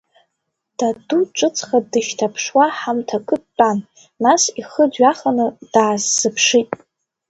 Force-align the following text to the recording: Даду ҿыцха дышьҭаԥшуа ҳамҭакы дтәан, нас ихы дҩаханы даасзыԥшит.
Даду 0.77 1.21
ҿыцха 1.37 1.77
дышьҭаԥшуа 1.91 2.65
ҳамҭакы 2.77 3.35
дтәан, 3.43 3.79
нас 4.23 4.43
ихы 4.61 4.83
дҩаханы 4.91 5.45
даасзыԥшит. 5.73 6.69